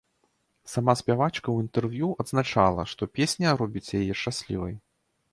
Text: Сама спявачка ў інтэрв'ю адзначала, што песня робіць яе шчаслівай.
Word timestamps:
Сама 0.73 0.93
спявачка 1.01 1.41
ў 1.51 1.57
інтэрв'ю 1.65 2.07
адзначала, 2.23 2.85
што 2.93 3.09
песня 3.19 3.53
робіць 3.61 3.93
яе 4.01 4.13
шчаслівай. 4.23 4.75